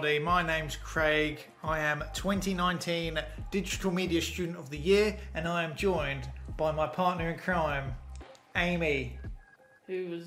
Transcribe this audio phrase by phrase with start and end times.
[0.00, 0.24] everybody.
[0.24, 1.40] My name's Craig.
[1.62, 3.18] I am 2019
[3.50, 6.26] Digital Media Student of the Year, and I am joined
[6.56, 7.94] by my partner in crime,
[8.56, 9.12] Aimée.
[9.86, 10.26] Who was.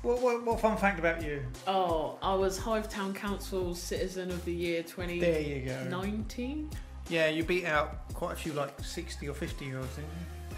[0.00, 1.42] What, what, what fun fact about you?
[1.66, 6.70] Oh, I was Hive Town Council Citizen of the Year There you 2019.
[7.10, 10.56] Yeah, you beat out quite a few like 60 or 50 year olds, didn't you?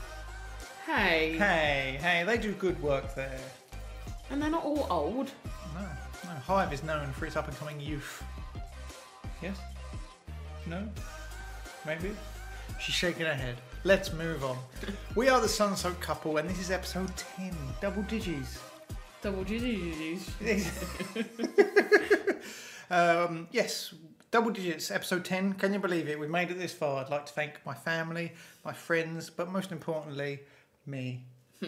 [0.87, 1.37] Hey.
[1.37, 3.41] Hey, hey, they do good work there.
[4.31, 5.33] And they're not all old.
[5.75, 6.31] No, no.
[6.47, 8.23] Hive is known for its up and coming youth.
[9.42, 9.59] Yes?
[10.69, 10.88] No?
[11.84, 12.12] Maybe?
[12.78, 13.56] She's shaking her head.
[13.83, 14.56] Let's move on.
[15.16, 17.52] we are the Sun Soaked couple, and this is episode 10.
[17.80, 18.61] Double digits.
[19.20, 20.30] Double digits.
[22.91, 23.92] um, yes,
[24.30, 25.55] double digits, episode 10.
[25.55, 26.20] Can you believe it?
[26.20, 27.05] We've made it this far.
[27.05, 28.33] I'd like to thank my family,
[28.64, 30.39] my friends, but most importantly,
[30.86, 31.24] me.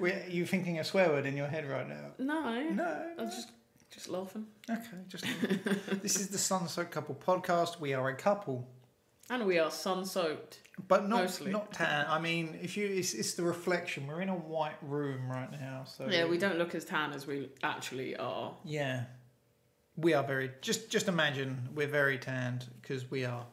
[0.00, 2.06] we, are you thinking a swear word in your head right now?
[2.18, 2.70] No.
[2.70, 3.02] No.
[3.18, 3.50] I'm just
[3.92, 4.46] just laughing.
[4.70, 5.60] Okay, just laughing.
[6.02, 7.80] this is the Sun Soaked Couple podcast.
[7.80, 8.68] We are a couple,
[9.30, 10.60] And we are sun soaked.
[10.88, 11.50] but not Mostly.
[11.52, 12.06] not tan.
[12.08, 14.06] I mean, if you, it's, it's the reflection.
[14.06, 17.26] We're in a white room right now, so Yeah, we don't look as tan as
[17.26, 18.52] we actually are.
[18.64, 19.04] Yeah,
[19.96, 20.50] we are very.
[20.60, 23.44] Just just imagine we're very tanned because we are.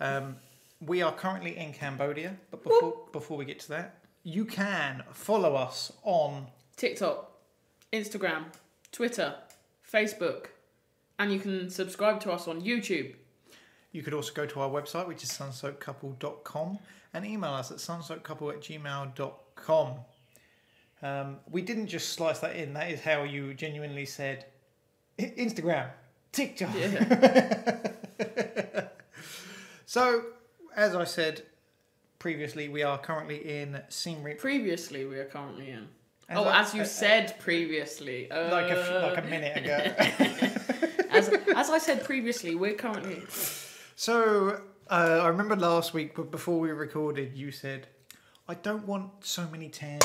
[0.00, 0.36] Um,
[0.80, 5.54] we are currently in Cambodia, but before before we get to that, you can follow
[5.54, 7.32] us on TikTok,
[7.94, 8.44] Instagram,
[8.92, 9.34] Twitter,
[9.90, 10.46] Facebook,
[11.18, 13.14] and you can subscribe to us on YouTube.
[13.92, 16.78] You could also go to our website, which is sunsoakcouple.com,
[17.14, 19.94] and email us at sunsoakcouple at gmail.com.
[21.02, 24.46] Um, we didn't just slice that in, that is how you genuinely said
[25.18, 25.90] Instagram,
[26.32, 26.74] TikTok.
[26.74, 27.68] Yeah.
[29.88, 30.24] So,
[30.76, 31.42] as I said
[32.18, 33.80] previously, we are currently in
[34.20, 34.38] Reap.
[34.38, 35.88] previously, we are currently in.
[36.28, 38.30] As oh, I- as you uh, said previously.
[38.30, 39.78] Uh, Like a, like a minute ago.
[41.10, 43.22] as, as I said previously, we're currently.
[43.94, 44.60] so,
[44.90, 47.86] uh, I remember last week, but before we recorded, you said,
[48.48, 50.02] I don't want so many tans."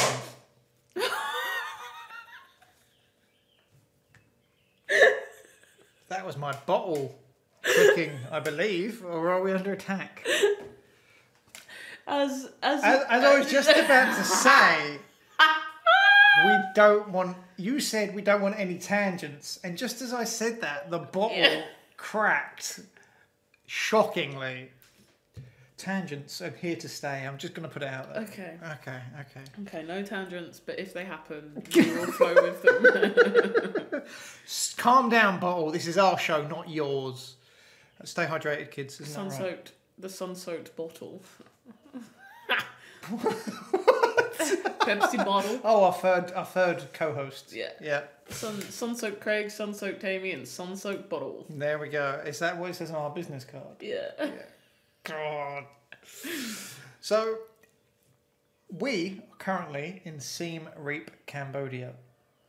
[6.10, 7.18] that was my bottle
[7.64, 10.26] clicking, I believe, or are we under attack?
[12.08, 14.98] As as, As, as I was just about to say,
[16.46, 17.38] we don't want.
[17.58, 21.38] You said we don't want any tangents, and just as I said that, the bottle
[21.38, 21.64] Yeah.
[21.98, 22.80] cracked.
[23.68, 24.70] Shockingly,
[25.78, 27.26] tangents are here to stay.
[27.26, 28.24] I'm just going to put it out there.
[28.24, 28.58] Okay.
[28.80, 29.00] Okay.
[29.22, 29.42] Okay.
[29.62, 34.02] Okay, no tangents, but if they happen, we will flow with them.
[34.78, 35.72] Calm down, bottle.
[35.72, 37.36] This is our show, not yours.
[38.04, 39.00] Stay hydrated, kids.
[39.00, 39.50] Isn't sun that right?
[39.52, 41.22] soaked, the sun soaked bottle.
[44.82, 45.60] Pepsi bottle.
[45.64, 47.54] Oh, our third, our third co-host.
[47.54, 47.70] Yeah.
[47.82, 48.02] Yeah.
[48.30, 51.46] Sun sun soaked Craig, sun soaked Aimée, and sun soaked bottle.
[51.50, 52.22] There we go.
[52.26, 53.76] Is that what it says on our business card?
[53.82, 54.12] Yeah.
[55.04, 55.66] God.
[57.02, 57.38] So,
[58.70, 61.94] we are currently in Siem Reap, Cambodia.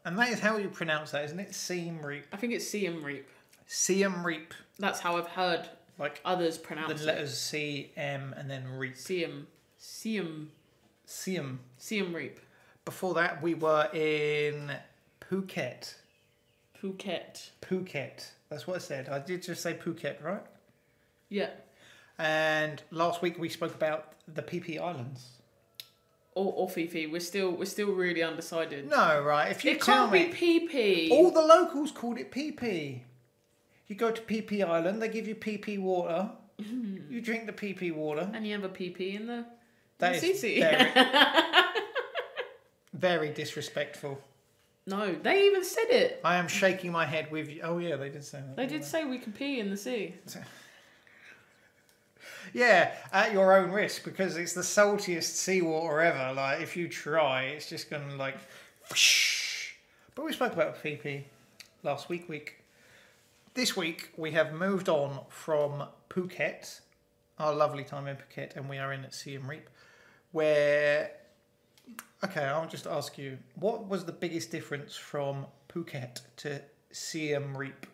[0.04, 1.54] And that is how you pronounce that, isn't it?
[1.54, 2.26] Siem Reap.
[2.32, 3.26] I think it's Siem Reap.
[3.66, 4.52] Siem Reap.
[4.78, 7.06] That's how I've heard Like others the pronounce it.
[7.06, 8.96] letters C, M, and then Reap.
[8.96, 9.46] Siem.
[9.78, 10.50] Siem.
[11.12, 11.60] Siem.
[11.76, 12.40] Siem Reap.
[12.84, 14.72] Before that, we were in
[15.20, 15.94] Phuket.
[16.80, 17.50] Phuket.
[17.60, 18.30] Phuket.
[18.48, 19.08] That's what I said.
[19.08, 20.42] I did just say Phuket, right?
[21.28, 21.50] Yeah.
[22.18, 25.38] And last week we spoke about the PP Islands.
[26.34, 27.06] Or, or Fifi.
[27.06, 28.88] We're still we're still really undecided.
[28.88, 29.50] No, right?
[29.50, 31.10] If you it tell can't me, be PP.
[31.10, 33.00] all the locals called it PP.
[33.86, 36.30] You go to PP Island, they give you PP water.
[36.58, 38.30] you drink the PP water.
[38.32, 39.44] And you have a PP in the,
[40.02, 40.92] That the very,
[42.92, 44.20] very disrespectful.
[44.86, 46.20] no, they even said it.
[46.24, 47.60] I am shaking my head with you.
[47.62, 48.56] Oh yeah, they did say that.
[48.56, 50.14] They didn't did say we can pee in the sea.
[52.52, 56.34] Yeah, at your own risk because it's the saltiest seawater ever.
[56.34, 58.36] Like if you try, it's just gonna like.
[58.90, 59.72] whoosh.
[60.14, 61.22] But we spoke about PP
[61.82, 62.28] last week.
[62.28, 62.56] Week.
[63.54, 66.80] This week we have moved on from Phuket,
[67.38, 69.68] our lovely time in Phuket, and we are in Siem Reap,
[70.32, 71.12] where.
[72.24, 76.60] Okay, I'll just ask you, what was the biggest difference from Phuket to
[76.92, 77.86] Siem Reap?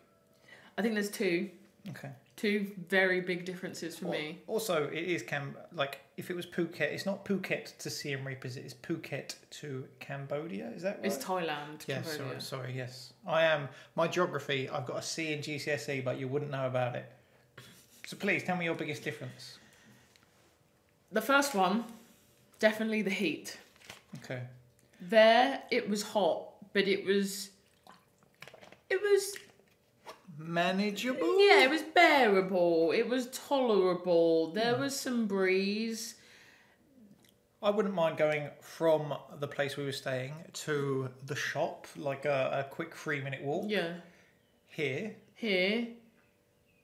[0.77, 1.49] I think there's two.
[1.89, 2.09] Okay.
[2.35, 4.39] Two very big differences for me.
[4.47, 5.55] Also, it is Cam.
[5.73, 8.63] Like, if it was Phuket, it's not Phuket to Siem Reap, is it?
[8.65, 10.69] It's Phuket to Cambodia.
[10.75, 11.05] Is that right?
[11.05, 12.15] It's Thailand, Yes.
[12.15, 12.39] Cambodia.
[12.39, 12.63] Sorry.
[12.67, 12.73] Sorry.
[12.77, 13.13] Yes.
[13.27, 13.67] I am.
[13.95, 14.69] My geography.
[14.69, 17.11] I've got a C in GCSE, but you wouldn't know about it.
[18.05, 19.57] So please tell me your biggest difference.
[21.11, 21.83] The first one,
[22.59, 23.57] definitely the heat.
[24.23, 24.41] Okay.
[25.01, 27.49] There, it was hot, but it was
[28.89, 29.35] It was
[30.37, 31.39] Manageable.
[31.45, 32.91] yeah, it was bearable.
[32.91, 34.51] It was tolerable.
[34.51, 34.81] There hmm.
[34.81, 36.15] was some breeze.
[37.61, 42.65] I wouldn't mind going from the place we were staying to the shop, like a,
[42.65, 43.65] a quick three minute walk.
[43.67, 43.95] Yeah.
[44.69, 45.87] Here, Here,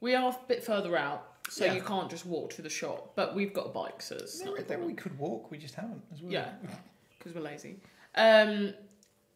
[0.01, 1.73] we are a bit further out, so Yeah.
[1.73, 3.13] you can't just walk to the shop.
[3.15, 4.87] But we've got a bike, so it's not a problem.
[4.87, 5.51] we could walk.
[5.51, 6.01] We just haven't.
[6.13, 6.31] As well.
[6.31, 6.49] Yeah,
[7.17, 7.77] because we're lazy.
[8.15, 8.73] Um,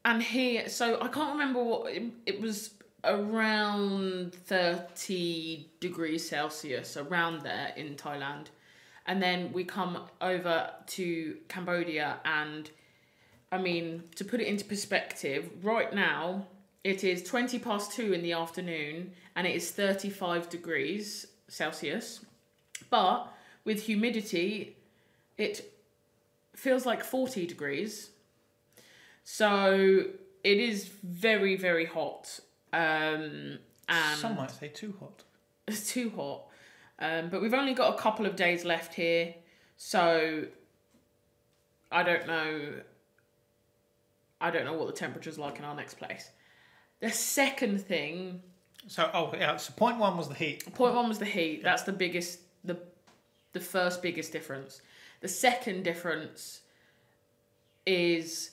[0.05, 2.71] and here, so I can't remember what it, it was
[3.03, 8.47] around thirty degrees Celsius, around there in Thailand,
[9.05, 12.69] and then we come over to Cambodia, and
[13.51, 16.47] I mean to put it into perspective, right now
[16.83, 22.25] it is twenty past two in the afternoon, and it is thirty-five degrees Celsius,
[22.89, 23.27] but
[23.65, 24.77] with humidity,
[25.37, 25.73] it
[26.55, 28.11] feels like 40 degrees.
[29.23, 30.05] So
[30.43, 32.39] it is very, very hot.
[32.73, 35.23] Um, and Some might say too hot.
[35.67, 36.45] it's too hot.
[36.99, 39.35] Um, but we've only got a couple of days left here.
[39.77, 40.45] So
[41.91, 42.73] I don't know.
[44.41, 46.29] I don't know what the temperature's like in our next place.
[46.99, 48.41] The second thing
[48.87, 49.57] So, oh yeah.
[49.57, 50.73] So point one was the heat.
[50.73, 51.63] Point one was the heat.
[51.63, 52.77] That's the biggest, the,
[53.53, 54.81] the first biggest difference.
[55.21, 56.61] The second difference
[57.85, 58.51] is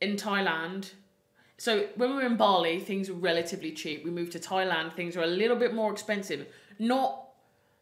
[0.00, 0.92] in Thailand.
[1.58, 4.04] So when we were in Bali, things were relatively cheap.
[4.04, 6.46] We moved to Thailand, things were a little bit more expensive.
[6.78, 7.24] Not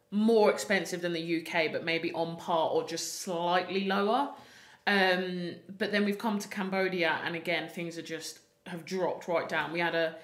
[0.09, 4.29] more expensive than the UK, but maybe on par or just slightly lower.
[4.87, 9.47] Um, but then we've come to Cambodia, and again, things are just have dropped right
[9.47, 9.71] down.
[9.71, 10.15] We had a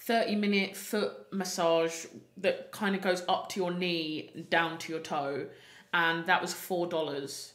[0.00, 2.06] 30 minute foot massage
[2.38, 5.46] that kind of goes up to your knee, down to your toe,
[5.92, 7.52] and that was $4.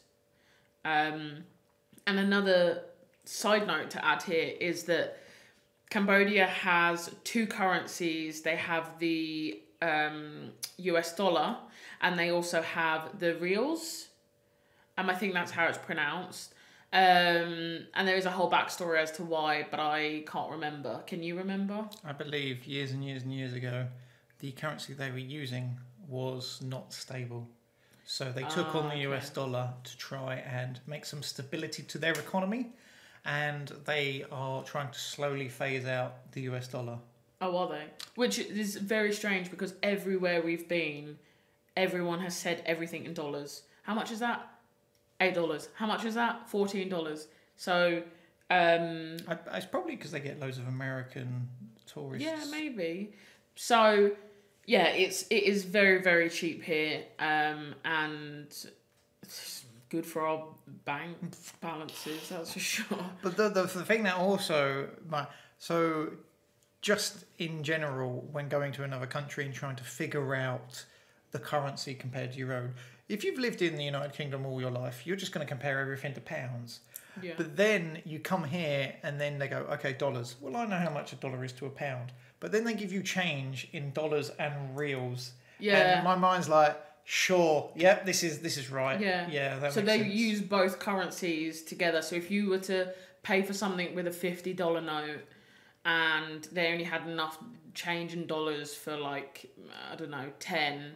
[0.83, 1.44] Um,
[2.06, 2.83] and another
[3.25, 5.18] side note to add here is that
[5.89, 8.42] Cambodia has two currencies.
[8.42, 11.57] They have the um, US dollar
[12.01, 14.07] and they also have the riels.
[14.97, 16.55] Um, I think that's how it's pronounced.
[16.95, 21.01] Um, and there is a whole backstory as to why, but I can't remember.
[21.06, 21.89] Can you remember?
[22.06, 23.88] I believe years and years and years ago,
[24.39, 25.77] the currency they were using
[26.07, 27.50] was not stable.
[28.06, 31.97] So they took on Ah, the US dollar to try and make some stability to
[31.97, 32.71] their economy,
[33.25, 37.00] and they are trying to slowly phase out the US dollar.
[37.42, 37.83] Oh, are they?
[38.15, 41.18] Which is very strange because everywhere we've been,
[41.75, 43.63] everyone has said everything in dollars.
[43.83, 44.47] How much is that?
[45.21, 45.69] Eight dollars.
[45.75, 46.50] How much is that?
[46.50, 47.27] Fourteen dollars.
[47.56, 48.03] So,
[48.50, 51.47] um, I, it's probably because they get loads of American
[51.85, 52.25] tourists.
[52.25, 53.13] yeah, maybe.
[53.56, 54.12] So,
[54.65, 58.47] yeah, it's it is very very cheap here, um, and
[59.21, 60.44] it's good for our
[60.83, 61.18] bank
[61.61, 62.29] balances.
[62.29, 63.06] That's for sure.
[63.21, 65.27] But the, the, the thing that also, my,
[65.57, 66.11] so
[66.81, 70.85] just in general, when going to another country and trying to figure out
[71.31, 72.73] the currency compared to your own,
[73.07, 75.80] if you've lived in the United Kingdom all your life, you're just going to compare
[75.80, 76.80] everything to pounds.
[77.21, 77.33] Yeah.
[77.38, 80.35] But then you come here and then they go, okay, dollars.
[80.42, 82.12] Well, I know how much a dollar is to a pound.
[82.40, 85.31] But then they give you change in dollars and riels.
[85.59, 85.97] Yeah.
[85.97, 89.00] And my mind's like, sure, yep, this is this is right.
[89.00, 89.28] Yeah.
[89.30, 89.69] Yeah.
[89.69, 90.14] So they sense.
[90.14, 92.02] use both currencies together.
[92.02, 92.94] So if you were to
[93.24, 95.21] pay for something with a fifty dollar note,
[95.85, 97.38] and they only had enough
[97.74, 99.50] change in dollars for like
[99.92, 100.95] I don't know ten,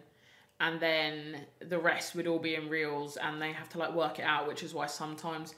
[0.59, 4.19] and then the rest would all be in riels, and they have to like work
[4.19, 5.55] it out, which is why sometimes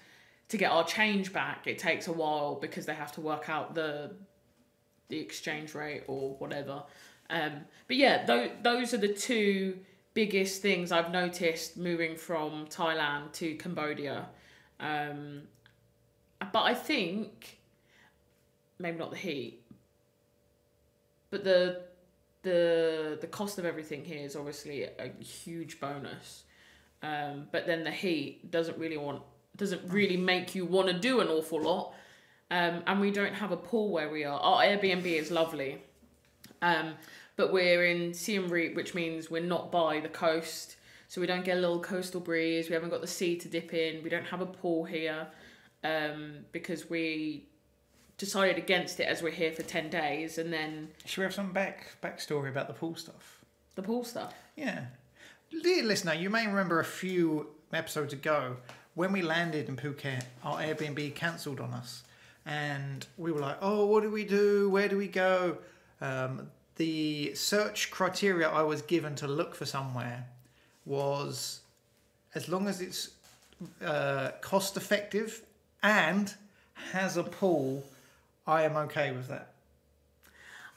[0.50, 3.74] to get our change back it takes a while because they have to work out
[3.74, 4.12] the
[5.08, 6.84] the exchange rate or whatever.
[7.30, 9.80] Um, but yeah, those those are the two
[10.14, 14.28] biggest things I've noticed moving from Thailand to Cambodia.
[14.80, 15.44] Um,
[16.52, 17.60] but I think
[18.80, 19.62] maybe not the heat,
[21.30, 21.84] but the
[22.44, 26.44] the the cost of everything here is obviously a huge bonus.
[27.04, 29.24] Um, but then the heat doesn't really want
[29.58, 31.94] doesn't really make you want to do an awful lot.
[32.50, 34.40] Um, and we don't have a pool where we are.
[34.40, 35.82] Our Airbnb is lovely.
[36.62, 36.96] Um,
[37.38, 40.76] but we're in Siem Reap, which means we're not by the coast.
[41.08, 42.70] So we don't get a little coastal breeze.
[42.70, 44.04] We haven't got the sea to dip in.
[44.04, 45.28] We don't have a pool here
[45.84, 47.48] um, because we
[48.22, 51.52] decided against it as we're here for 10 days and then Should we have some
[51.52, 53.40] back backstory about the pool stuff?
[53.76, 54.34] the pool stuff.
[54.56, 54.86] Yeah.
[55.64, 58.58] Dear listener, you may remember a few episodes ago
[58.94, 62.04] when we landed in Phuket, our Airbnb cancelled on us.
[62.46, 64.70] And we were like, oh, what do we do?
[64.70, 65.58] Where do we go?
[66.00, 70.26] Um, the search criteria I was given to look for somewhere
[70.86, 71.62] was
[72.36, 73.12] as long as it's
[73.84, 75.42] uh, cost effective
[75.82, 76.34] and
[76.92, 77.84] has a pool,
[78.52, 79.54] I am okay with that.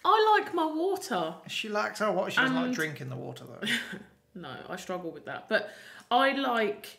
[0.05, 1.35] I like my water.
[1.49, 2.31] She likes her water.
[2.31, 3.67] She doesn't like drinking the water though.
[4.37, 5.49] No, I struggle with that.
[5.49, 5.71] But
[6.11, 6.99] I like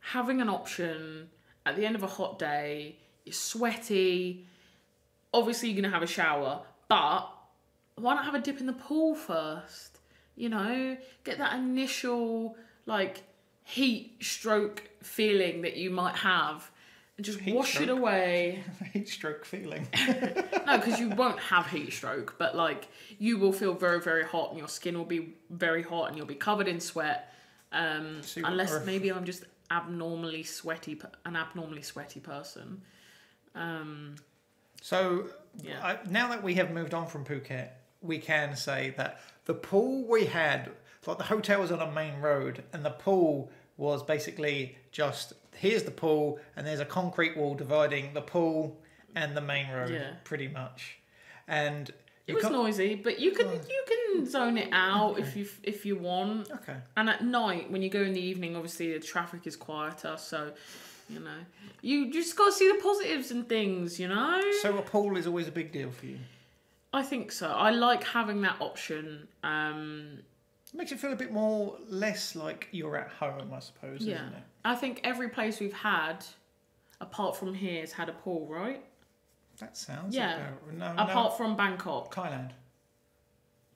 [0.00, 1.28] having an option
[1.64, 2.96] at the end of a hot day.
[3.24, 4.44] You're sweaty.
[5.32, 7.28] Obviously, you're going to have a shower, but
[7.94, 10.00] why not have a dip in the pool first?
[10.34, 13.22] You know, get that initial, like,
[13.62, 16.72] heat stroke feeling that you might have
[17.18, 18.62] and just Heat wash it away.
[18.92, 19.86] Heat stroke feeling.
[20.66, 24.50] No, because you won't have heat stroke, but like you will feel very, very hot,
[24.50, 27.32] and your skin will be very hot, and you'll be covered in sweat.
[27.72, 32.82] Um, See, unless if- maybe I'm just abnormally sweaty, an abnormally sweaty person.
[33.54, 34.16] Um,
[34.82, 35.28] So
[35.62, 35.80] Yeah.
[35.82, 37.70] I, now that we have moved on from Phuket,
[38.02, 40.70] we can say that the pool we had,
[41.06, 45.82] like the hotel was on a main road, and the pool was basically just here's
[45.84, 48.80] the pool, and there's a concrete wall dividing the pool
[49.14, 50.12] and the main road, Yeah.
[50.24, 50.98] pretty much.
[51.46, 51.90] And
[52.26, 55.96] it was noisy, but you can you can zone it out if you if you
[55.96, 56.50] want.
[56.50, 56.76] okay.
[56.96, 60.52] And at night, when you go in the evening, obviously the traffic is quieter, so
[61.08, 61.38] you know
[61.80, 63.98] you just got to see the positives and things.
[63.98, 64.42] You know.
[64.62, 66.18] So a pool is always a big deal for you.
[66.92, 67.48] I think so.
[67.50, 69.26] I like having that option.
[69.42, 70.18] Um,
[70.72, 74.16] It makes it feel a bit more less like you're at home, I suppose, yeah,
[74.16, 74.42] isn't it?
[74.68, 76.24] I think every place we've had,
[77.00, 78.84] apart from here, has had a pool, right?
[79.60, 80.48] That sounds Yeah.
[80.48, 82.22] about no, Apart from Bangkok, no.
[82.22, 82.50] Thailand.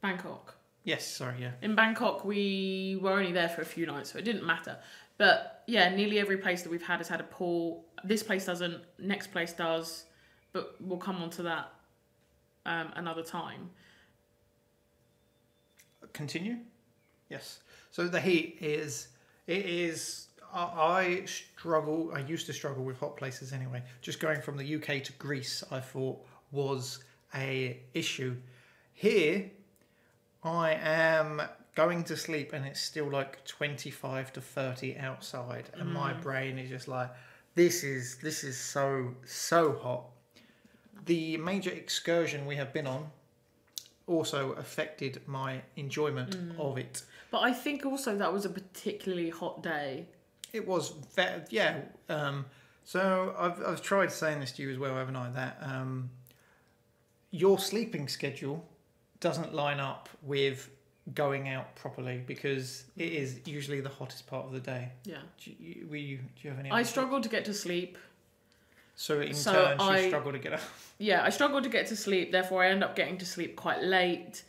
[0.03, 0.57] Bangkok.
[0.85, 1.53] Yes, sorry, yeah.
[1.63, 4.79] In Bangkok, we were only there for a few nights, so it didn't matter.
[5.17, 7.87] But yeah, nearly every place that we've had has had a pool.
[8.05, 8.83] This place doesn't.
[8.99, 10.05] Next place does,
[10.53, 11.73] but we'll come on to that
[12.67, 13.71] um, another time.
[16.13, 16.59] continue
[17.31, 19.09] yes so the heat is
[19.47, 23.83] it is I, struggle i used to struggle with hot places anyway.
[24.01, 27.03] Just going from the uk to greece i thought was
[27.35, 28.37] a issue.
[28.93, 29.51] Here
[30.45, 31.43] i am
[31.75, 36.21] going to sleep and it's still like 25 to 30 outside and my mm.
[36.21, 37.11] brain is just like
[37.55, 40.05] this is this is so so hot.
[41.05, 43.11] The major excursion we have been on
[44.07, 46.59] also affected my enjoyment mm.
[46.59, 47.03] of it.
[47.31, 50.07] But I think also that was a particularly hot day.
[50.53, 50.93] It was,
[51.51, 51.81] yeah.
[52.09, 52.45] Um,
[52.85, 55.31] so I've, I've tried saying this to you as well, haven't I?
[55.31, 56.11] That um,
[57.31, 58.65] your sleeping schedule
[59.21, 60.69] doesn't line up with
[61.15, 64.91] going out properly because it is usually the hottest part of the day.
[65.05, 65.17] Yeah.
[65.43, 66.71] Do you, you, do you have any?
[66.71, 67.99] I struggled to get to sleep.
[68.95, 70.61] So in So turn, I- struggle to get up.
[70.99, 73.83] Yeah, I struggled to get to sleep, therefore I end up getting to sleep quite
[73.83, 74.45] late.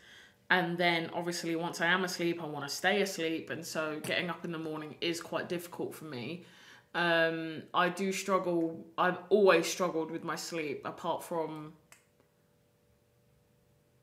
[0.53, 4.29] And then obviously once I am asleep, I want to stay asleep, and so getting
[4.29, 6.45] up in the morning is quite difficult for me.
[6.93, 8.86] Um, I do struggle.
[8.95, 11.74] I've always struggled with my sleep, apart from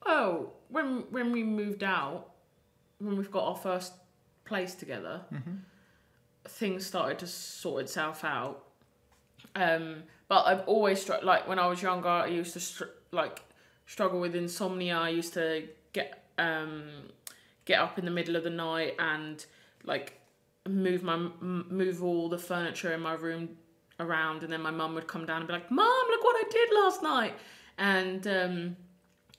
[0.04, 2.30] oh, when when we moved out,
[2.98, 3.92] when we've got our first
[4.44, 5.20] place together,
[6.48, 8.64] things started to sort itself out.
[9.54, 13.40] Um, but I've always str- like when I was younger, I used to str- like
[13.86, 14.98] struggle with insomnia.
[14.98, 16.88] I used to get um
[17.64, 19.44] get up in the middle of the night and
[19.84, 20.20] like
[20.68, 23.50] move my move all the furniture in my room
[23.98, 26.48] around, and then my mum would come down and be like, "Mom, look what I
[26.50, 27.34] did last night,"
[27.78, 28.76] and um,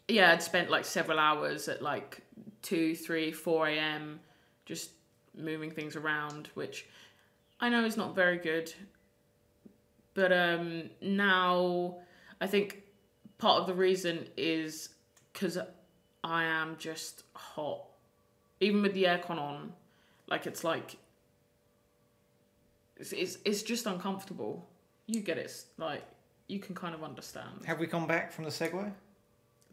[0.07, 2.21] yeah, I'd spent like several hours at like
[2.61, 4.19] two, three, four a.m.
[4.65, 4.91] just
[5.35, 6.87] moving things around, which
[7.59, 8.73] I know is not very good.
[10.13, 11.95] But um, now
[12.41, 12.83] I think
[13.37, 14.89] part of the reason is
[15.31, 15.57] because
[16.23, 17.83] I am just hot,
[18.59, 19.73] even with the aircon on.
[20.27, 20.97] Like it's like
[22.97, 24.67] it's it's, it's just uncomfortable.
[25.07, 26.03] You get it, like
[26.47, 27.65] you can kind of understand.
[27.65, 28.91] Have we come back from the segue?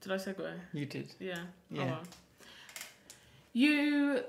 [0.01, 0.53] Did I segue?
[0.73, 1.13] You did.
[1.19, 1.35] Yeah.
[1.39, 1.83] Oh, yeah.
[1.83, 2.03] Oh, well.
[3.53, 4.21] You.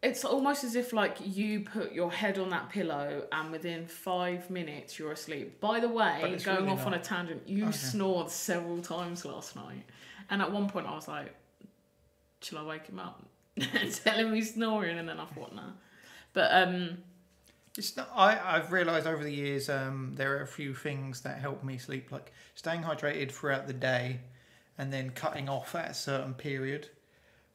[0.00, 4.48] It's almost as if like you put your head on that pillow and within five
[4.48, 5.58] minutes you're asleep.
[5.60, 7.72] By the way, going really off on a tangent, you Okay.
[7.72, 9.82] snored several times last night,
[10.30, 11.34] and at one point I was like,
[12.42, 13.22] "Shall I wake him up?"
[14.04, 15.72] Telling me snoring, and then I thought, "Nah."
[16.32, 16.98] But um,
[17.76, 21.38] It's not, I, I've realised over the years um, there are a few things that
[21.38, 24.20] help me sleep, like staying hydrated throughout the day
[24.76, 26.88] and then cutting off at a certain period.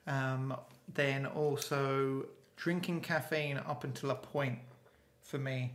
[0.07, 0.55] Um,
[0.93, 2.25] then also
[2.57, 4.59] drinking caffeine up until a point
[5.21, 5.71] for me.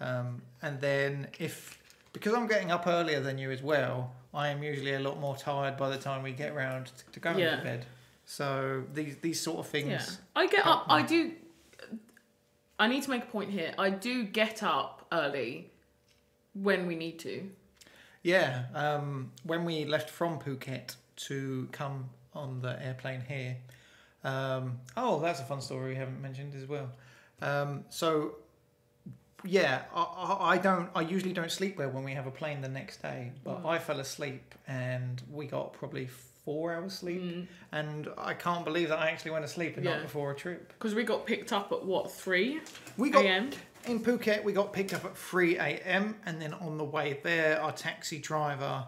[0.00, 1.78] Um, and then if,
[2.12, 5.36] because I'm getting up earlier than you as well, I am usually a lot more
[5.36, 7.56] tired by the time we get round to, going Yeah.
[7.56, 7.86] to bed.
[8.26, 9.88] So these these sort of things.
[9.90, 10.86] Yeah, I get up.
[10.88, 11.32] I do.
[12.78, 13.72] I need to make a point here.
[13.78, 15.70] I do get up early
[16.54, 17.48] when we need to.
[18.22, 23.56] Yeah, um, when we left from Phuket, to come on the airplane here.
[24.24, 26.90] Um, oh, that's a fun story we haven't mentioned as well.
[27.42, 28.36] Um, so,
[29.44, 30.88] yeah, I, I, don't.
[30.94, 33.66] I usually don't sleep well when we have a plane the next day, but Mm.
[33.68, 36.06] I fell asleep and we got probably
[36.44, 37.46] four hours sleep, Mm.
[37.72, 39.94] and I can't believe that I actually went to sleep and Yeah.
[39.94, 40.72] not before a trip.
[40.74, 42.60] Because we got picked up at what three
[42.96, 43.50] We got a.m.
[43.86, 44.44] in Phuket.
[44.44, 46.16] We got picked up at three a.m.
[46.26, 48.86] and then on the way there, our taxi driver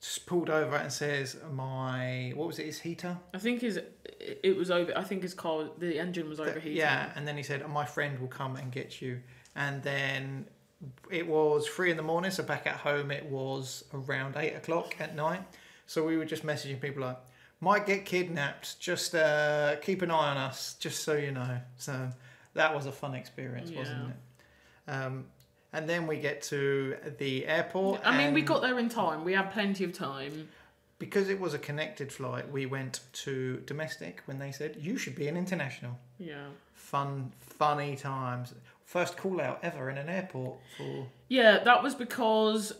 [0.00, 2.66] just pulled over and says, "My what was it?
[2.66, 3.80] His heater." I think his
[4.20, 4.92] it was over.
[4.96, 6.76] I think his car the engine was overheating.
[6.76, 9.20] Yeah, and then he said, "My friend will come and get you."
[9.58, 10.46] And then
[11.10, 14.94] it was three in the morning, so back at home it was around eight o'clock
[15.00, 15.42] at night.
[15.86, 17.16] So we were just messaging people like,
[17.60, 18.78] "Might get kidnapped.
[18.78, 22.08] Just uh, keep an eye on us, just so you know." So
[22.54, 24.90] that was a fun experience, wasn't it?
[24.90, 25.24] Um,
[25.72, 28.00] and then we get to the airport.
[28.04, 29.24] I mean, we got there in time.
[29.24, 30.48] We had plenty of time.
[31.00, 32.50] because it was a connected flight.
[32.50, 35.98] We went to domestic when they said you should be an international.
[36.18, 36.46] Yeah.
[36.74, 38.54] fun, funny times.
[38.88, 42.72] First call out ever in an airport for Yeah, that was because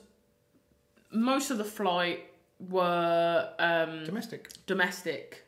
[1.12, 4.48] most of the flight were um, domestic.
[4.64, 5.44] domestic.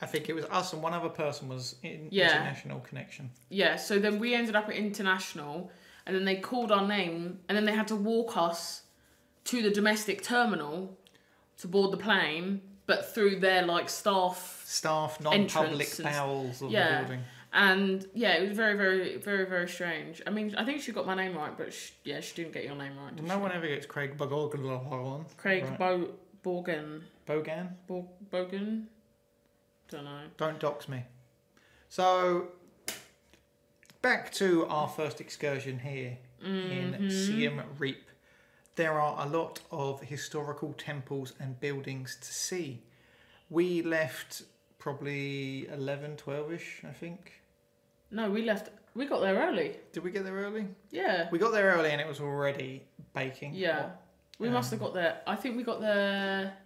[0.00, 2.32] I think it was us and one other person was in Yeah.
[2.32, 3.30] international connection.
[3.50, 5.70] Yeah, so then we ended up at international,
[6.06, 8.82] and then they called our name, and then they had to walk us
[9.44, 10.98] to the domestic terminal
[11.58, 14.64] to board the plane, but through their like staff.
[14.66, 17.02] Staff, non-public bowels of yeah.
[17.02, 17.24] the building.
[17.56, 20.20] And yeah, it was very, very, very, very strange.
[20.26, 22.64] I mean, I think she got my name right, but she, yeah, she didn't get
[22.64, 23.14] your name right.
[23.22, 23.40] No she?
[23.40, 25.24] one ever gets Craig Bogan.
[25.36, 25.78] Craig Right.
[25.78, 26.14] Bo-.
[26.44, 27.02] Bogan.
[27.26, 28.86] Bo- Bogan?
[29.88, 30.20] Don't know.
[30.36, 31.04] Don't dox me.
[31.88, 32.48] So
[34.02, 37.10] back to our first excursion here in Mhm.
[37.10, 38.10] Siem Reap.
[38.74, 42.82] There are a lot of historical temples and buildings to see.
[43.48, 44.42] We left
[44.78, 47.40] probably 11, 12ish, I think.
[48.14, 48.70] No, we left.
[48.94, 49.76] We got there early.
[49.92, 50.66] Did we get there early?
[50.90, 51.28] Yeah.
[51.32, 53.54] We got there early and it was already baking.
[53.54, 53.80] Yeah.
[53.82, 54.00] hot.
[54.38, 55.20] We must have Um, got there.
[55.26, 56.56] I think we got there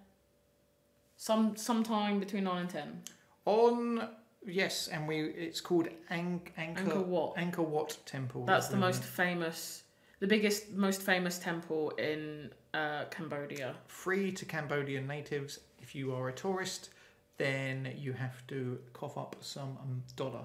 [1.16, 3.02] some sometime between nine and ten.
[3.46, 4.08] On
[4.46, 7.36] yes, and we it's called Ang- Angkor Angkor Wat.
[7.36, 8.44] Angkor Wat Temple.
[8.44, 9.84] That's the most famous,
[10.20, 13.74] the biggest, most famous temple in uh, Cambodia.
[13.86, 15.60] free to Cambodian natives.
[15.80, 16.90] If you are a tourist,
[17.38, 20.44] then you have to cough up some um, dollar.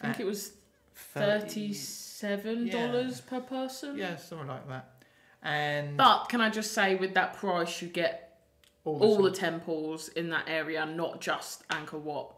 [0.00, 0.52] I think it was
[0.94, 3.96] thirty-seven dollars per person.
[3.96, 5.04] Yeah, something like that.
[5.42, 8.40] And But can I just say, with that price, you get
[8.84, 12.34] all all the the temples in that area, not just Angkor Wat.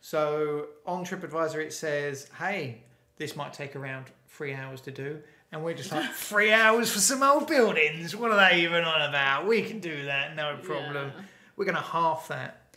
[0.00, 2.82] so on TripAdvisor it says, "Hey,
[3.16, 7.00] this might take around three hours to do," and we're just like, three hours for
[7.00, 8.14] some old buildings?
[8.14, 9.46] What are they even on about?
[9.46, 11.12] We can do that, no problem.
[11.16, 11.22] Yeah.
[11.56, 12.76] We're gonna half that."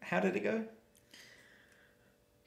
[0.00, 0.64] How did it go?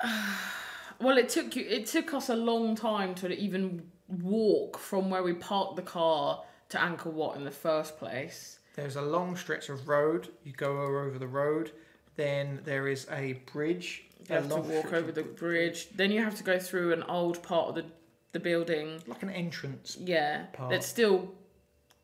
[0.99, 1.65] Well, it took you.
[1.67, 6.43] It took us a long time to even walk from where we parked the car
[6.69, 8.59] to Angkor Wat in the first place.
[8.75, 10.29] There's a long stretch of road.
[10.43, 11.71] You go over the road.
[12.15, 14.05] Then there is a bridge.
[14.27, 15.89] You have to walk over the bridge.
[15.95, 17.85] Then you have to go through an old part of the
[18.33, 19.01] the building.
[19.07, 19.97] like an entrance.
[19.99, 20.69] Yeah, Part.
[20.69, 21.33] that's still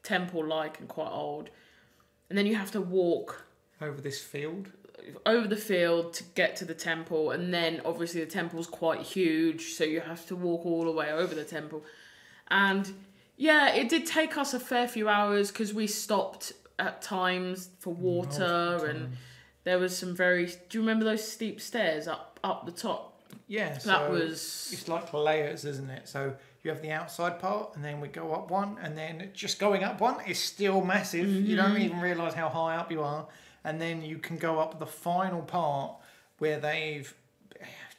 [0.03, 1.49] temple-like and quite old.
[2.29, 3.45] And then you have to walk
[3.81, 4.69] over this field.
[5.25, 9.73] Over the field to get to the temple, and then obviously the temple's quite huge,
[9.73, 11.83] so you have to walk all the way over the temple.
[12.49, 12.91] And
[13.37, 17.93] yeah, it did take us a fair few hours because we stopped at times for
[17.93, 19.15] water, and
[19.63, 20.45] there was some very.
[20.47, 23.09] Do you remember those steep stairs up up the top?
[23.47, 26.07] yeah, so that was it's like layers, isn't it?
[26.07, 29.59] So you have the outside part, and then we go up one, and then just
[29.59, 31.27] going up one is still massive.
[31.27, 31.81] You don't Mm-hmm.
[31.81, 33.25] even realise how high up you are,
[33.63, 35.93] and then you can go up the final part
[36.39, 37.13] where they've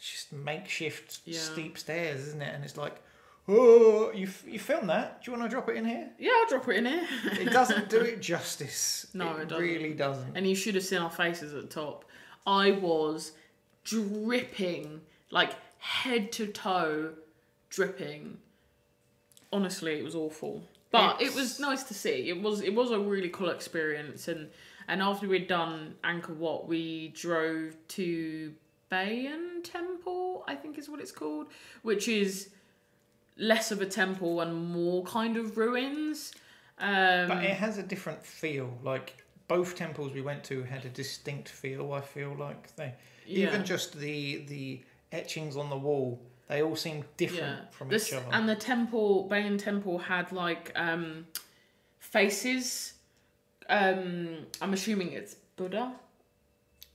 [0.00, 1.38] just makeshift Yeah.
[1.38, 2.54] steep stairs, isn't it?
[2.54, 3.00] And it's like,
[3.48, 5.22] oh, you you filmed that?
[5.22, 6.10] Do you want to drop it in here?
[6.18, 6.32] yeah.
[6.42, 7.06] I'll drop it in here.
[7.40, 9.06] It doesn't do it justice.
[9.14, 9.64] No, it doesn't.
[9.64, 10.36] really doesn't.
[10.36, 12.04] and you should have seen our faces at the top.
[12.46, 13.32] I was
[13.84, 15.00] dripping,
[15.30, 17.12] like head to toe,
[17.70, 18.38] dripping.
[19.52, 22.28] Honestly, it was awful, but it was nice to see.
[22.28, 24.50] It was it was a really cool experience, and
[24.88, 28.54] and after we'd done Angkor Wat, we drove to
[28.90, 31.48] Bayon Temple, I think is what it's called,
[31.82, 32.50] which is
[33.36, 36.32] less of a temple and more kind of ruins.
[36.78, 38.76] Um, But it has a different feel.
[38.82, 41.92] Like both temples we went to had a distinct feel.
[41.92, 42.94] I feel like they
[43.26, 43.48] yeah.
[43.48, 46.20] even just the the etchings on the wall.
[46.48, 48.26] They all seem different from This- each other.
[48.32, 51.26] And the temple, Bayon Temple, had like um,
[51.98, 52.93] faces.
[53.68, 55.92] Um, I'm assuming it's Buddha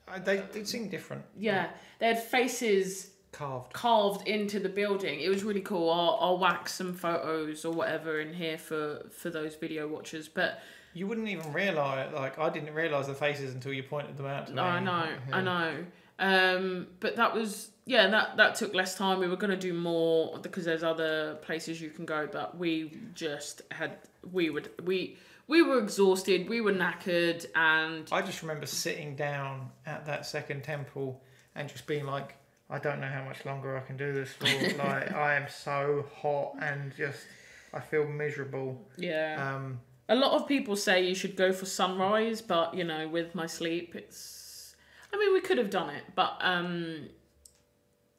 [0.08, 1.23] Uh, they they seem different.
[1.38, 3.73] Yeah, they had faces Carved.
[3.73, 5.19] carved into the building.
[5.21, 5.89] It was really cool.
[5.89, 10.27] I'll, I'll whack some photos or whatever in here for for those video watchers.
[10.27, 10.62] But
[10.93, 12.12] You wouldn't even realise.
[12.13, 14.60] Like I didn't realise the faces until you pointed them out to me.
[14.60, 14.91] I know,
[15.32, 15.41] I Yeah.
[15.41, 15.86] know.
[16.21, 19.19] Um, but that was yeah, that that took less time.
[19.19, 23.62] We were gonna do more because there's other places you can go, but we just
[23.71, 23.97] had
[24.32, 25.17] we would we
[25.49, 30.63] we were exhausted, we were knackered, and I just remember sitting down at that second
[30.63, 31.21] temple
[31.55, 32.35] and just being like,
[32.69, 34.45] I don't know how much longer I can do this for.
[34.77, 37.25] like I am so hot and just
[37.73, 38.79] I feel miserable.
[38.95, 39.55] yeah.
[39.55, 43.33] Um, A lot of people say you should go for sunrise, but you know, with
[43.33, 44.75] my sleep, it's.
[45.12, 47.07] I mean, we could have done it, but um,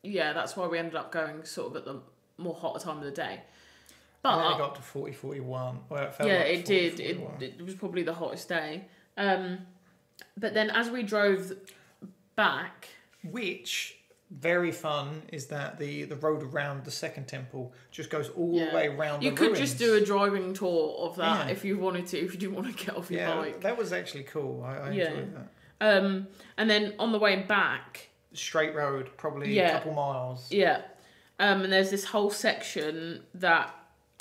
[0.02, 2.00] yeah, that's why we ended up going sort of at the
[2.36, 3.42] more hotter time of the day.
[4.22, 5.78] But and then it got to 40, 41.
[5.88, 7.00] Well, it felt yeah, like it 40, did.
[7.00, 8.84] It, it was probably the hottest day.
[9.16, 9.58] Um,
[10.36, 11.52] but then as we drove
[12.36, 12.88] back,
[13.22, 13.96] Which
[14.30, 18.70] very fun is that the the road around the second temple just goes all Yeah.
[18.70, 19.22] the way around.
[19.24, 19.58] you could ruins.
[19.58, 21.52] just do a driving tour of that Yeah.
[21.52, 23.60] if you wanted to, if you didn't want to get off your Yeah, bike.
[23.62, 24.62] that was actually cool.
[24.64, 25.48] I, I enjoyed that.
[25.82, 26.28] Um,
[26.58, 30.46] and then on the way back, Straight road, probably a couple miles.
[30.52, 30.82] Yeah.
[31.40, 33.74] Um, and there's this whole section that,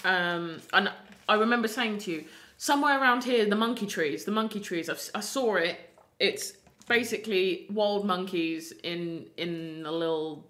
[0.05, 0.91] um, and
[1.27, 2.25] I remember saying to you,
[2.57, 5.79] somewhere around here, the monkey trees, the monkey trees, I've, I saw it.
[6.19, 6.53] It's
[6.87, 10.45] basically wild monkeys in in a little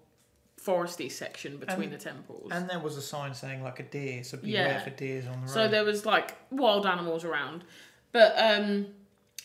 [0.60, 2.50] foresty section between And- the temples.
[2.52, 4.80] And there was a sign saying like a deer, so beware Yeah.
[4.84, 5.50] for deers on the road.
[5.50, 7.64] So there was like wild animals around,
[8.12, 8.86] but um,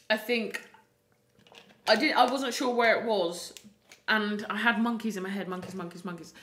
[0.10, 0.62] I think
[1.88, 2.16] I did.
[2.16, 3.54] I wasn't sure where it was,
[4.08, 6.34] and I had monkeys in my head, monkeys, monkeys, monkeys.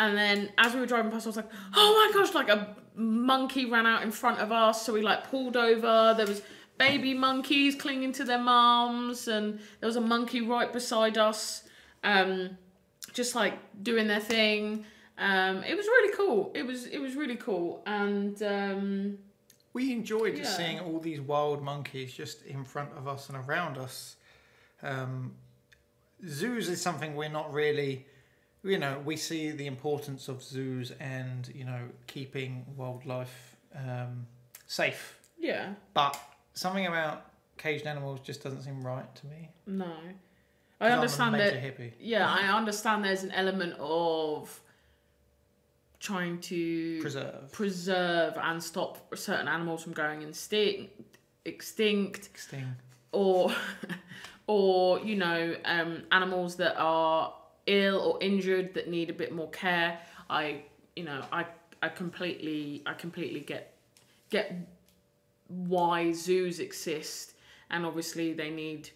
[0.00, 2.74] And then as we were driving past, I was like, "Oh my gosh!" Like a
[2.94, 6.14] monkey ran out in front of us, so we like pulled over.
[6.16, 6.40] There was
[6.78, 11.64] baby monkeys clinging to their mums, and there was a monkey right beside us,
[12.02, 12.56] um,
[13.12, 14.84] just like doing their thing.
[15.18, 16.50] Um, it was really cool.
[16.54, 19.18] It was it was really cool, and um,
[19.72, 20.44] We enjoyed Yeah.
[20.44, 24.16] seeing all these wild monkeys just in front of us and around us.
[24.82, 25.34] Um,
[26.26, 28.06] zoos is something we're not really,
[28.62, 34.26] you know, we see the importance of zoos and, you know, keeping wildlife um,
[34.66, 35.18] safe.
[35.38, 36.20] yeah, But
[36.54, 39.48] something about caged animals just doesn't seem right to me.
[39.66, 39.92] No,
[40.80, 41.54] I understand that.
[41.54, 41.92] hippie.
[42.00, 43.04] Yeah, I understand.
[43.04, 44.60] There's an element of
[45.98, 47.52] trying to Preserve.
[47.52, 52.80] preserve and stop certain animals from going extinct, extinct, Extinct.
[53.12, 53.52] or
[54.46, 57.34] or you know um, animals that are
[57.70, 59.98] ill or injured that need a bit more care.
[60.28, 60.62] I
[60.96, 61.46] you know I
[61.82, 63.74] I completely I completely get
[64.28, 64.54] get
[65.48, 67.34] why zoos exist
[67.70, 68.90] and obviously they need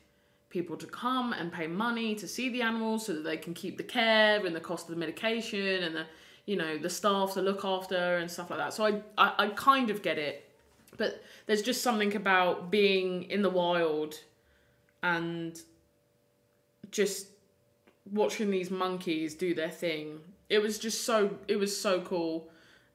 [0.50, 3.76] people to come and pay money to see the animals so that they can keep
[3.76, 6.06] the care and the cost of the medication and the
[6.46, 9.48] you know the staff to look after and stuff like that so I, I, I
[9.48, 10.48] kind of get it
[10.96, 14.20] but there's just something about being in the wild
[15.02, 15.60] and
[16.92, 17.26] just
[18.10, 22.48] watching these monkeys do their thing it was just so it was so cool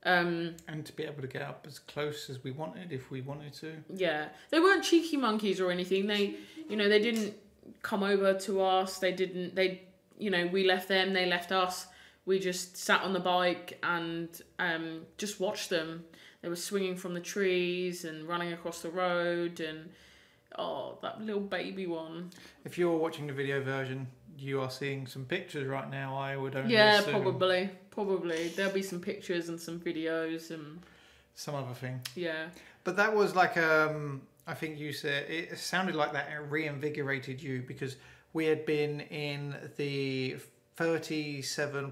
[0.04, 3.22] um And to be able to get up as close as we wanted if we
[3.22, 3.74] wanted to.
[3.93, 6.08] Yeah, they weren't cheeky monkeys or anything.
[6.08, 6.36] They,
[6.69, 7.34] you know, they didn't
[7.82, 9.00] come over to us.
[9.00, 9.56] They didn't.
[9.56, 9.82] They,
[10.17, 11.12] you know, we left them.
[11.12, 11.88] They left us.
[12.26, 16.06] We just sat on the bike and um, just watched them.
[16.41, 19.89] They were swinging from the trees and running across the road and
[20.58, 22.30] oh, that little baby one.
[22.63, 24.08] If you're watching the video version,
[24.39, 26.15] you are seeing some pictures right now.
[26.17, 28.49] I would only Yeah, assume probably, probably.
[28.49, 30.80] There'll be some pictures and some videos and
[31.36, 32.02] some other thing.
[32.15, 32.47] yeah,
[32.84, 37.63] But that was like um, I think you said it sounded like that reinvigorated you
[37.67, 37.95] because
[38.34, 40.38] we had been in the
[40.78, 41.91] 37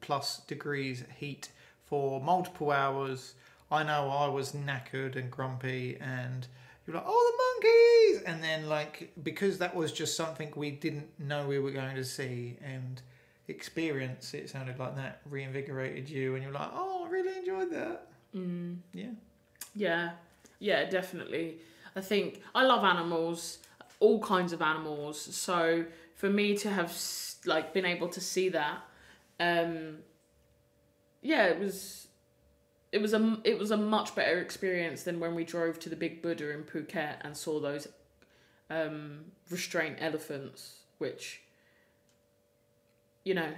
[0.00, 1.50] plus degrees heat
[1.84, 3.34] for multiple hours.
[3.70, 6.46] I know I was knackered and grumpy and
[6.94, 8.22] like, oh, the monkeys!
[8.26, 12.04] And then, like, because that was just something we didn't know we were going to
[12.04, 13.00] see and
[13.48, 18.06] experience, it sounded like that reinvigorated you, and you're like, oh, I really enjoyed that.
[18.34, 18.76] mm.
[18.92, 19.10] Yeah.
[19.74, 20.10] Yeah,
[20.58, 21.58] yeah, definitely.
[21.96, 23.58] I think I love animals,
[24.00, 25.20] all kinds of animals.
[25.20, 26.96] So for me to have
[27.46, 28.80] like been able to see that,
[29.40, 29.98] um,
[31.22, 32.08] yeah, it was,
[32.92, 35.96] it was a it was a much better experience than when we drove to the
[35.96, 37.88] Big Buddha in Phuket and saw those
[38.68, 41.42] um, restraint elephants, which,
[43.24, 43.48] you know,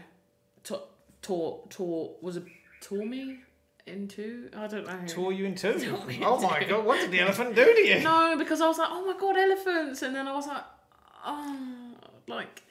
[0.63, 0.89] taught
[1.21, 2.45] taught taught was a
[2.81, 3.41] tore me
[3.87, 4.51] into.
[4.57, 5.01] I don't know.
[5.09, 5.73] Tore you in two.
[5.81, 8.01] Tore me in oh my god, what did the elephant do to you?
[8.05, 10.65] No, because I was like, oh my god, elephants, and then I was like,
[11.27, 11.95] oh,
[12.29, 12.63] like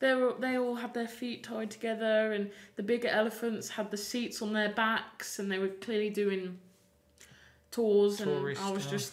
[0.00, 3.96] they were they all had their feet tied together, and the bigger elephants had the
[3.96, 6.58] seats on their backs, and they were clearly doing
[7.70, 9.12] tours, Tourist and I was stuff, just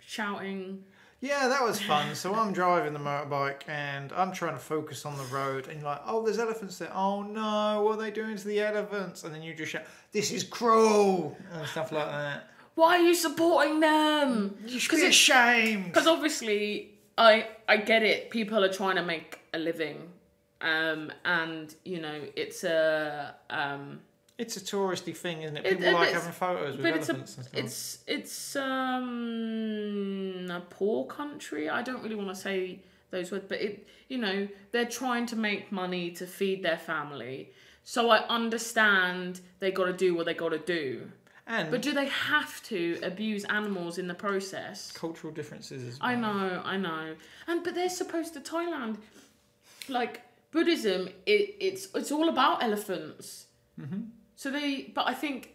[0.00, 0.84] shouting.
[1.22, 2.14] Yeah, that was fun.
[2.14, 5.90] So I'm driving the motorbike and I'm trying to focus on the road, and you're
[5.90, 6.90] like, "Oh, there's elephants there!
[6.94, 9.82] Oh no, what are they doing to the elephants?" And then you just shout,
[10.12, 12.48] "This is cruel!" and stuff like that.
[12.74, 14.56] Why are you supporting them?
[14.66, 15.84] You should 'Cause be it- ashamed.
[15.86, 16.94] Because obviously,
[17.28, 18.30] I I get it.
[18.30, 19.98] People are trying to make a living,
[20.60, 24.00] um, and you know it's a um,
[24.38, 25.66] It's a touristy thing, isn't it?
[25.66, 27.60] It- People like having photos with but it's a elephants and stuff.
[27.64, 27.78] it's
[28.16, 28.56] it's
[29.30, 31.68] um a poor country.
[31.68, 32.80] I don't really want to say
[33.10, 37.52] those words, but it you know they're trying to make money to feed their family.
[37.82, 41.10] So I understand they got to do what they got to do.
[41.50, 44.92] And But do they have to abuse animals in the process?
[44.92, 46.08] cultural differences as well.
[46.10, 47.14] I know, I know,
[47.48, 48.96] and but they're supposed to Thailand,
[49.88, 51.08] like Buddhism.
[51.26, 53.46] It it's it's all about elephants.
[53.80, 54.02] Mm-hmm.
[54.36, 55.54] So they, but I think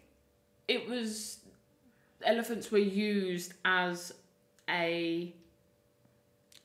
[0.67, 1.39] it was
[2.23, 4.13] elephants were used as
[4.69, 5.34] a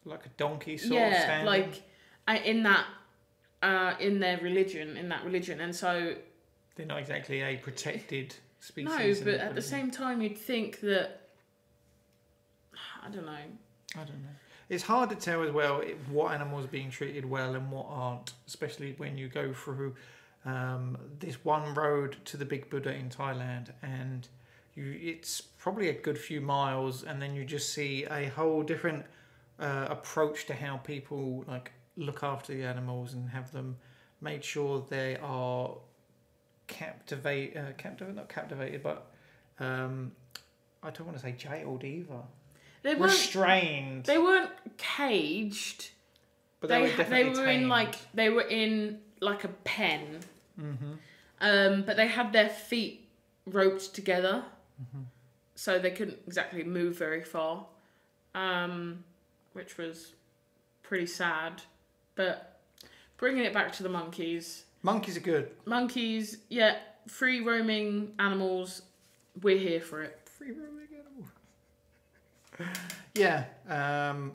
[0.05, 1.13] Like a donkey sort of thing.
[1.13, 1.83] yeah, like
[2.45, 2.85] in that
[3.63, 6.15] uh, in their religion, in that religion, and so
[6.75, 9.21] They're not exactly a protected species.
[9.21, 11.29] no, but at the same time, you'd think that
[13.03, 13.33] I don't know.
[13.33, 14.37] I don't know.
[14.69, 18.35] It's hard to tell as well what animals are being treated well and what aren't,
[18.47, 19.97] especially when you go through
[20.45, 24.29] um, this one road to the Big Buddha in Thailand, and
[24.75, 29.05] you it's probably a good few miles, and then you just see a whole different
[29.59, 33.77] uh, approach to how people like look after the animals and have them
[34.21, 35.77] made sure they are
[36.71, 39.07] captivate, uh, captivate, not captivated, but
[39.59, 40.13] um,
[40.83, 42.23] I don't want to say jailed either.
[42.83, 43.13] They weren't.
[43.13, 44.05] Restrained.
[44.05, 45.91] They weren't caged.
[46.61, 50.21] But they they, were they were in like they were in like a pen
[50.61, 50.93] Mm-hmm.
[51.41, 53.09] um but they had their feet
[53.47, 54.45] roped together
[54.83, 55.05] Mm-hmm.
[55.55, 57.65] so they couldn't exactly move very far
[58.35, 59.05] um
[59.55, 60.13] which was
[60.83, 61.63] pretty sad
[62.15, 62.61] but
[63.17, 65.51] bringing it back to the monkeys Monkeys are good.
[65.67, 68.83] monkeys yeah free roaming animals
[69.43, 71.29] we're here for it Free roaming animal.
[73.15, 73.45] yeah.
[73.69, 74.33] Um,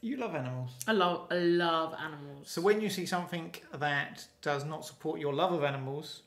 [0.00, 0.70] you love animals.
[0.86, 5.34] i love i love animals So when you see something that does not support your
[5.34, 6.22] love of animals,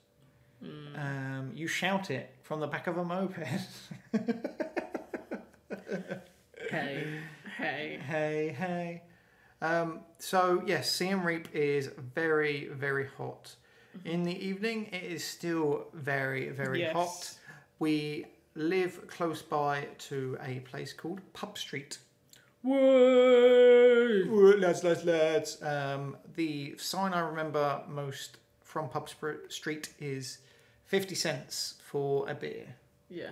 [0.63, 0.99] Mm.
[1.05, 3.35] um, you shout it from the back of a moped.
[6.69, 7.19] hey
[7.57, 9.01] hey hey, hey.
[9.61, 13.55] Um, so yes, Siem Reap is very, very hot.
[14.05, 16.93] In the evening, it is still very, very Yes.
[16.93, 17.37] hot.
[17.79, 21.97] We live close by to a place called Pub Street.
[22.63, 24.55] Whoa!
[24.57, 25.61] Lads, lads, lads.
[25.63, 29.09] Um, the sign I remember most from Pub
[29.49, 30.37] Street is
[30.85, 32.75] 50 cents for a beer.
[33.09, 33.31] Yeah.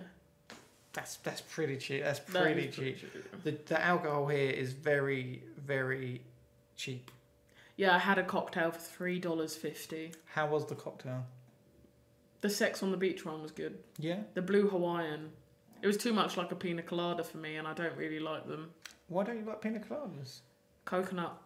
[0.93, 2.03] That's that's pretty cheap.
[2.03, 2.99] That's that pretty is cheap.
[2.99, 3.43] cheap.
[3.43, 6.21] The, the alcohol here is very, very
[6.75, 7.11] cheap.
[7.77, 10.13] Yeah, I had a cocktail for three dollars fifty.
[10.33, 11.25] How was the cocktail?
[12.41, 13.77] The sex on the beach one was good.
[13.97, 14.19] Yeah.
[14.33, 15.31] The blue Hawaiian.
[15.81, 18.47] It was too much like a pina colada for me, and I don't really like
[18.47, 18.71] them.
[19.07, 20.39] Why don't you like pina coladas?
[20.85, 21.41] Coconut.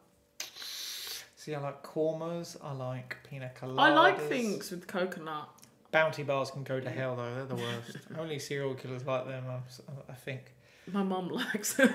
[1.36, 2.56] See, I like kormas.
[2.64, 3.80] I like pina coladas.
[3.80, 5.50] I like things with coconut.
[5.94, 7.34] Bounty bars can go to hell though.
[7.36, 7.98] They're the worst.
[8.20, 9.46] Only serial killers like them.
[9.68, 9.80] S-
[10.10, 10.54] I think.
[10.92, 11.94] My mum likes them.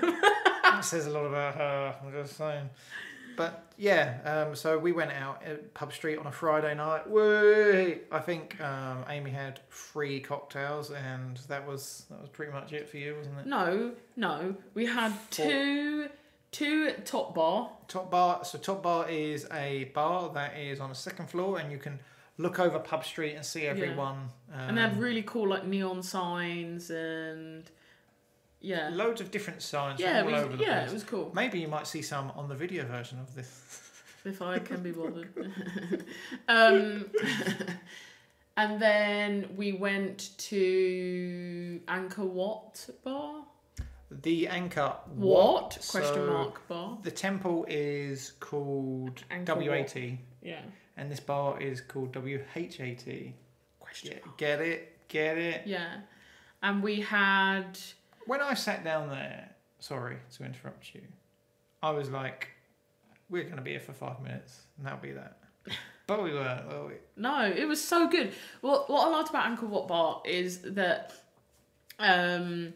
[0.63, 1.95] that says a lot about her.
[2.03, 2.69] I'm just saying.
[3.35, 7.09] But yeah, um, so we went out at Pub Street on a Friday night.
[7.09, 7.99] Whey!
[8.11, 12.89] I think um, Aimée had three cocktails, and that was that was pretty much it
[12.89, 13.45] for you, wasn't it?
[13.45, 14.55] no, no.
[14.73, 16.07] We had two,
[16.51, 17.69] two top bar.
[17.87, 18.43] Top bar.
[18.43, 21.99] So top bar is a bar that is on the second floor, and you can
[22.39, 24.29] look over Pub Street and see everyone.
[24.51, 27.69] Um, and they had really cool like neon signs and
[28.61, 30.89] yeah, loads of different signs yeah, all was, over the yeah, place.
[30.89, 31.31] it was cool.
[31.35, 33.91] Maybe you might see some on the video version of this.
[34.25, 35.33] if I can be bothered.
[36.47, 37.05] um,
[38.57, 43.43] and then we went to Angkor Wat Bar.
[44.11, 44.95] The anchor.
[45.13, 45.77] What?
[45.87, 46.97] Question mark bar.
[47.03, 49.95] The temple is called WAT,
[50.41, 50.61] Yeah.
[50.99, 52.75] And this bar is called WHAT.
[53.79, 54.37] Question Get, mark.
[54.37, 55.07] get it?
[55.07, 55.61] Get it?
[55.65, 56.01] Yeah.
[56.61, 57.79] And we had
[58.27, 61.01] When I sat down there, sorry to interrupt you,
[61.81, 62.49] I was like,
[63.29, 65.37] we're going to be here for five minutes, and that'll be that.
[66.07, 66.93] But we weren't, were we?
[67.17, 68.33] no, it was so good.
[68.61, 71.13] What what I liked about Angkor Wat Bar is that
[71.99, 72.73] um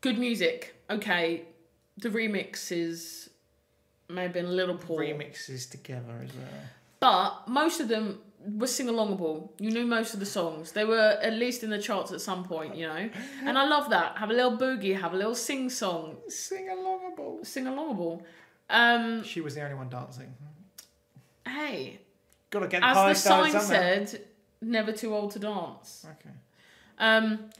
[0.00, 0.74] good music.
[0.88, 1.42] Okay,
[1.98, 3.28] the remixes
[4.08, 5.02] may have been a little poor.
[5.02, 6.62] remixes together as well.
[7.02, 8.20] But most of them
[8.60, 9.50] were sing alongable.
[9.58, 10.70] You knew most of the songs.
[10.72, 13.10] They were at least in the charts at some point, you know.
[13.44, 14.16] And I love that.
[14.18, 17.44] Have a little boogie, have a little sing song, Sing alongable.
[17.44, 18.22] sing alongable.
[18.70, 20.32] Um, She was the only one dancing.
[21.46, 22.00] hey,
[22.50, 24.06] Gotta get the as the sign somewhere.
[24.06, 24.20] said,
[24.60, 26.06] never too old to dance.
[26.12, 26.34] Okay.
[26.98, 27.50] Um,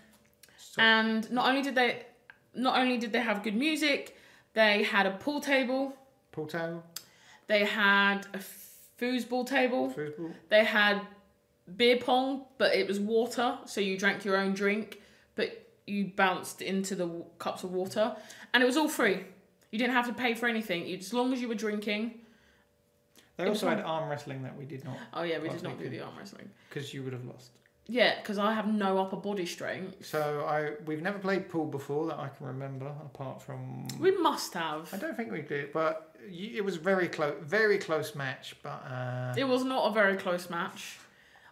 [0.56, 2.06] So- and not only did they,
[2.54, 4.16] not only did they have good music,
[4.54, 5.96] they had a pool table.
[6.30, 6.84] Pool table,
[7.48, 8.38] They had a
[9.00, 9.90] foosball table.
[9.90, 10.30] football.
[10.48, 11.00] They had
[11.76, 15.00] beer pong, but it was water, so you drank your own drink,
[15.34, 18.16] but you bounced into the w- cups of water,
[18.52, 19.20] and it was all free.
[19.70, 20.86] You didn't have to pay for anything.
[20.86, 22.20] You, as long as you were drinking.
[23.38, 25.88] They also had arm wrestling that we did not Oh yeah, we did not do
[25.88, 26.50] the arm wrestling.
[26.68, 27.52] because you would have lost.
[27.88, 30.06] Yeah, because I have no upper body strength.
[30.06, 34.54] So I we've never played pool before that I can remember apart from We must
[34.54, 34.92] have.
[34.94, 38.56] I don't think we did, but it was very close, very close match.
[38.62, 40.98] But uh, It was not a very close match.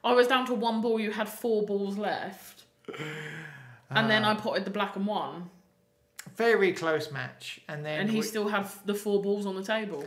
[0.03, 1.01] I was down to one ball.
[1.01, 2.65] You had four balls left,
[3.91, 5.51] and then I uh, potted the black and one,
[6.37, 9.65] very close match, and then and he we, still had the four balls on the
[9.65, 10.05] table.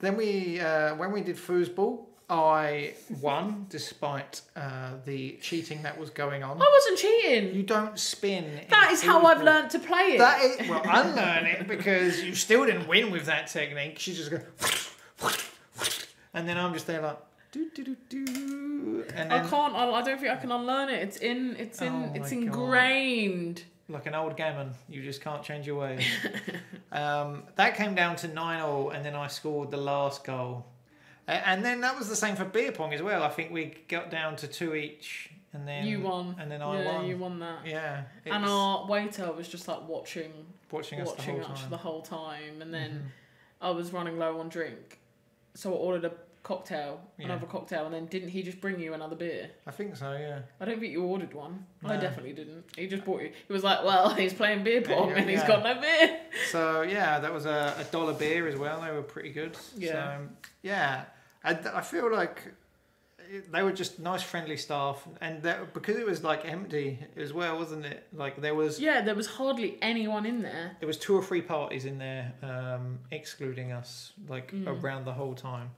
[0.00, 6.10] then we uh, when we did foosball, I won despite uh, the cheating that was
[6.10, 6.60] going on.
[6.60, 7.54] I wasn't cheating.
[7.54, 8.62] You don't spin.
[8.70, 10.18] That is how I've learnt to play it.
[10.18, 13.98] That is well, unlearn it because you still didn't win with that technique.
[13.98, 14.44] She's just going,
[16.32, 17.18] and then I'm just there like
[17.52, 19.74] do do do do, and I can't.
[19.74, 21.02] I, I don't think I can unlearn it.
[21.02, 21.56] It's in.
[21.56, 21.92] It's in.
[21.92, 22.46] Oh it's my God.
[22.46, 23.62] ingrained.
[23.88, 26.02] like an old gammon, you just can't change your ways.
[26.92, 30.66] um, that came down to nine all, and then I scored the last goal,
[31.26, 33.22] and then that was the same for beer pong as well.
[33.22, 36.36] I think we got down to two each, and then you won.
[36.38, 37.06] and then I yeah, won.
[37.06, 37.66] you won that.
[37.66, 40.32] Yeah, and our waiter was just like watching,
[40.70, 41.70] watching us the whole us time.
[41.70, 43.66] the whole time, and then Mhm.
[43.66, 44.98] I was running low on drink,
[45.54, 47.24] so I ordered a cocktail, Yeah.
[47.24, 49.50] another cocktail, and then didn't he just bring you another beer?
[49.66, 50.12] I think so.
[50.12, 50.40] Yeah.
[50.60, 51.64] I don't think you ordered one.
[51.82, 52.64] I definitely didn't.
[52.76, 53.32] He just bought you.
[53.46, 56.82] He was like, "Well, he's playing beer pong Yeah, and he's got no beer." So
[56.82, 58.82] yeah, that was a, a dollar beer as well.
[58.82, 59.56] They were pretty good.
[59.74, 60.18] Yeah.
[60.18, 60.28] So,
[60.60, 61.04] yeah,
[61.44, 62.52] I, I feel like
[63.50, 67.58] they were just nice, friendly staff, and that, because it was like empty as well,
[67.58, 68.06] wasn't it?
[68.12, 70.76] Like there was Yeah, there was hardly anyone in there.
[70.80, 74.66] there was two or three parties in there, um, excluding us, like Mm.
[74.82, 75.70] around the whole time.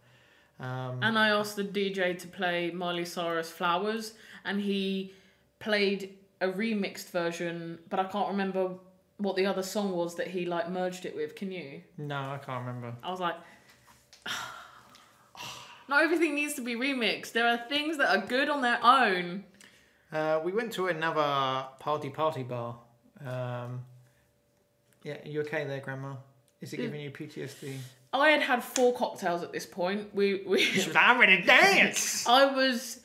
[0.59, 5.12] Um, And I asked the DJ to play Miley Cyrus Flowers, and he
[5.59, 8.74] played a remixed version, but I can't remember
[9.18, 11.35] what the other song was that he like merged it with.
[11.37, 11.83] Can you?
[11.96, 12.94] no, I can't remember.
[13.02, 13.37] I was like,
[15.88, 17.33] not everything needs to be remixed.
[17.33, 19.44] There are things that are good on their own.
[20.12, 22.77] Uh, we went to another party party bar.
[23.25, 23.85] Um,
[25.03, 26.14] yeah, you okay there, Grandma?
[26.61, 26.83] Is it Mm.
[26.83, 27.77] giving you PTSD?
[28.12, 30.14] I had had four cocktails at this point.
[30.14, 30.66] We we.
[30.94, 32.27] I'm ready to dance.
[32.27, 33.01] I was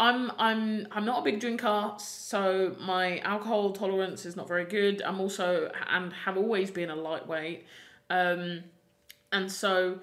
[0.00, 5.02] I'm I'm I'm not a big drinker, so my alcohol tolerance is not very good.
[5.02, 7.64] I'm also and have always been a lightweight.
[8.10, 8.64] Um
[9.30, 10.00] and so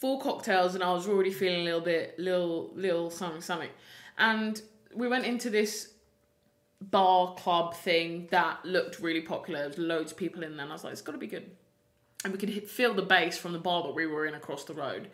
[0.00, 3.70] four cocktails and I was already feeling a little bit little little something something.
[4.16, 4.60] And
[4.94, 5.92] we went into this
[6.80, 9.60] bar club thing that looked really popular.
[9.60, 11.50] There was loads of people in there and I was like, it's gotta be good.
[12.24, 14.64] And we could hit, feel the bass from the bar that we were in across
[14.64, 15.08] the road.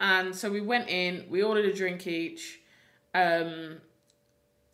[0.00, 2.60] And so we went in, we ordered a drink each,
[3.14, 3.76] um,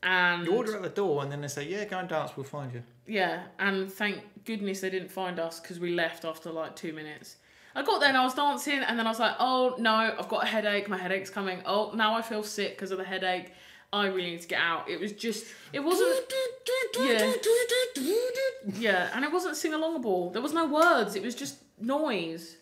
[0.02, 2.44] and You order at the door and then they say, yeah, go and dance, we'll
[2.44, 2.82] find you.
[3.06, 7.36] yeah, and thank goodness they didn't find us because we left after like two minutes.
[7.77, 10.29] I got there and I was dancing, and then I was like, oh no, I've
[10.29, 10.89] got a headache.
[10.89, 11.61] My headache's coming.
[11.66, 13.53] Oh, now I feel sick because of the headache.
[13.93, 14.89] I really need to get out.
[14.89, 16.20] It was just, it wasn't.
[16.99, 17.33] Yeah.
[18.79, 20.33] Yeah, and it wasn't sing alongable.
[20.33, 21.14] There was no words.
[21.14, 22.57] It was just noise.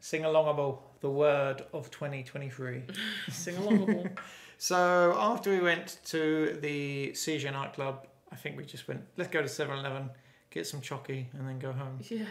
[0.00, 2.82] Sing alongable, the word of 2023.
[3.30, 4.16] Sing alongable.
[4.58, 9.42] so after we went to the Seizure nightclub, I think we just went, let's go
[9.42, 10.10] to 7 Eleven,
[10.50, 11.98] get some chocky, and then go home.
[12.08, 12.24] yeah.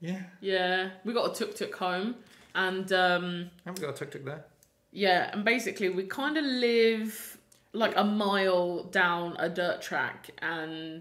[0.00, 0.22] Yeah.
[0.40, 2.16] Yeah, we got a tuk tuk home,
[2.54, 4.44] and um, Haven't we got a tuk tuk there?
[4.92, 7.38] yeah, and basically we kind of live
[7.72, 10.98] like a mile down a dirt track, and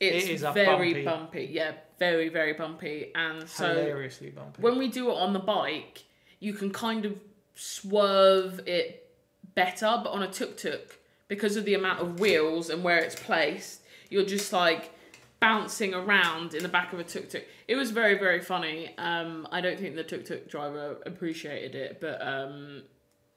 [0.00, 1.04] it's It is very bumpy.
[1.04, 1.48] bumpy.
[1.52, 4.62] Yeah, very very bumpy, and so Hilariously bumpy.
[4.62, 6.04] when we do it on the bike,
[6.40, 7.18] you can kind of
[7.54, 9.10] swerve it
[9.54, 10.98] better, but on a tuk tuk,
[11.28, 13.80] because of the amount of wheels and where it's placed,
[14.10, 14.92] you're just like
[15.40, 17.44] bouncing around in the back of a tuk tuk.
[17.68, 18.94] It was very, very funny.
[18.98, 22.82] Um, I don't think the tuk tuk driver appreciated it, but um,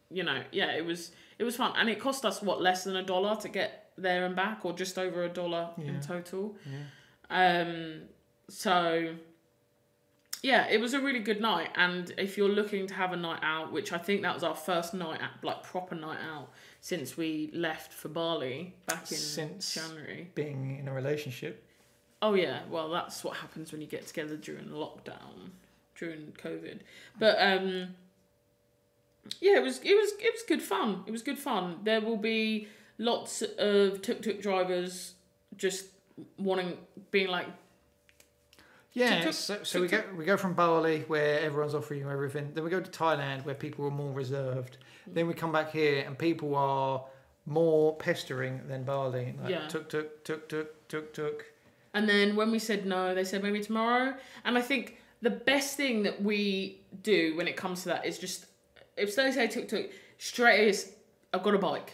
[0.10, 2.96] you know, yeah, it was it was fun, and it cost us what less than
[2.96, 5.86] a dollar to get there and back, or just over a dollar Yeah.
[5.90, 6.56] in total.
[6.66, 7.62] Yeah.
[7.62, 8.02] Um,
[8.50, 9.16] so
[10.44, 11.70] yeah, it was a really good night.
[11.76, 14.56] And if you're looking to have a night out, which I think that was our
[14.56, 16.50] first night out, like proper night out
[16.80, 20.32] since we left for Bali back in Since- January.
[20.34, 21.68] Being in a relationship.
[22.22, 25.50] Oh yeah, well that's what happens when you get together during lockdown,
[25.96, 26.80] during COVID.
[27.20, 27.96] But um
[29.40, 31.04] yeah, it was it was it was good fun.
[31.08, 31.80] It was good fun.
[31.84, 32.68] There will be
[32.98, 35.14] lots of tuk tuk drivers
[35.58, 35.86] just
[36.38, 36.78] wanting
[37.12, 37.48] being like
[38.94, 42.52] Yeah, Tuk-tuk- so, so we go we go from Bali where everyone's offering you everything.
[42.54, 44.78] Then we go to Thailand where people are more reserved.
[45.08, 47.04] Then we come back here and people are
[47.46, 49.34] more pestering than Bali.
[49.42, 49.68] Like Yeah.
[49.68, 51.46] tuk tuk tuk tuk tuk tuk.
[51.94, 54.16] And then when we said no, they said maybe tomorrow.
[54.46, 58.18] And I think the best thing that we do when it comes to that is
[58.18, 58.46] just
[58.98, 60.94] if they say tuk tuk, straight is
[61.34, 61.94] I've got a bike.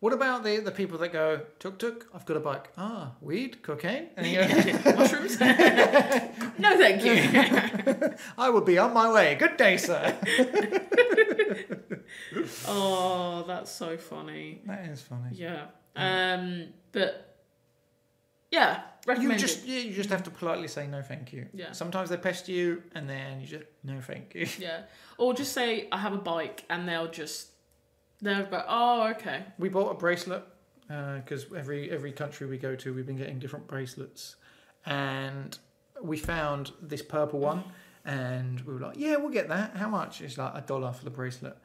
[0.00, 2.06] What about the the people that go tuk tuk?
[2.14, 2.70] I've got a bike.
[2.76, 5.40] Ah, weed, cocaine, and you go, Mushrooms?
[6.58, 8.14] no, thank you.
[8.38, 9.36] I will be on my way.
[9.36, 10.14] Good day, sir.
[12.68, 14.60] oh, that's so funny.
[14.66, 15.30] that is funny.
[15.32, 15.66] Yeah.
[15.96, 17.38] Um, but
[18.50, 21.46] yeah, You just you you just have to politely say no, thank you.
[21.54, 21.72] Yeah.
[21.72, 24.46] Sometimes they pester you, and then you just no, thank you.
[24.58, 24.82] Yeah.
[25.18, 27.48] Or just say I have a bike, and they'll just
[28.20, 29.44] they'll go, oh, okay.
[29.58, 30.42] We bought a bracelet
[30.90, 34.36] uh, because every every country we go to, we've been getting different bracelets,
[34.84, 35.58] and
[36.02, 37.64] we found this purple one,
[38.04, 39.76] and we were like, "Yeah, we'll get that.
[39.76, 41.56] How much?" It's like a dollar for the bracelet,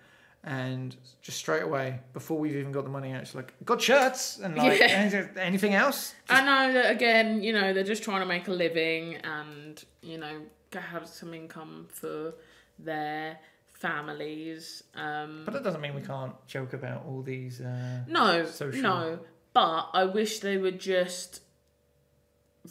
[0.43, 4.39] and just straight away, before we've even got the money out, it's like, "Got shirts
[4.39, 4.85] and like Yeah.
[4.87, 7.43] any- anything else." I know that again.
[7.43, 10.41] You know, they're just trying to make a living, and you know,
[10.73, 12.33] have some income for
[12.79, 13.37] their
[13.73, 14.83] families.
[14.95, 17.61] Um, But that doesn't mean we can't joke about all these.
[17.61, 19.19] Uh, No, social- no.
[19.53, 21.41] But I wish they would just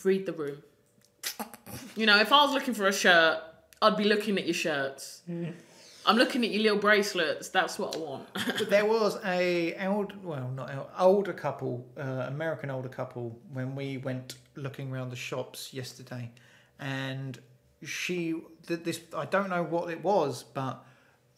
[0.05, 0.63] read the room.
[1.97, 3.41] You know, if I was looking for a shirt,
[3.83, 5.23] I'd be looking at your shirts.
[6.07, 7.49] I'm looking at your little bracelets.
[7.49, 8.29] That's what I want.
[8.35, 13.75] But there was a old, well, not old, older couple, uh, American older couple, when
[13.75, 16.31] we went looking around the shops yesterday,
[16.79, 17.39] and
[17.83, 18.35] she,
[18.67, 20.85] th- this, I don't know what it was, but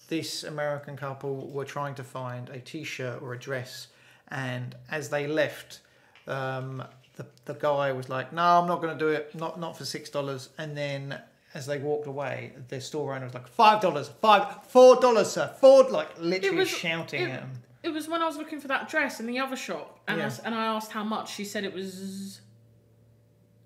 [0.08, 3.88] this American couple were trying to find a T-shirt or a dress,
[4.28, 5.80] and as they left,
[6.26, 6.82] um,
[7.16, 9.34] the the guy was like, "No, I'm not going to do it.
[9.34, 11.20] Not not for six dollars." And then
[11.54, 15.54] as they walked away, the store owner was like, five dollars, five, four dollars, sir,
[15.60, 17.52] four, like literally was- shouting it- at him.
[17.82, 20.20] it was when I was looking for that dress in the other shop, and, I,
[20.24, 20.26] Yeah.
[20.26, 21.32] s- and I asked how much.
[21.34, 22.40] She said it was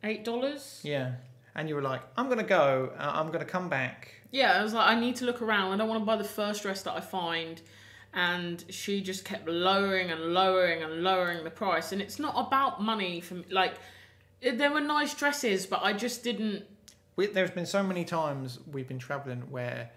[0.03, 0.81] eight dollars.
[0.83, 1.13] Yeah,
[1.55, 2.93] and you were like, "I'm gonna go.
[2.99, 5.73] Uh, I'm gonna come back." Yeah, I was like, I need to look around.
[5.73, 7.61] I don't want to buy the first dress that I find.
[8.13, 11.93] And she just kept lowering and lowering and lowering the price.
[11.93, 13.45] And it's not about money for me.
[13.51, 13.75] Like,
[14.41, 16.65] it- there were nice dresses, but I just didn't.
[17.17, 19.91] We, there's been so many times we've been traveling where,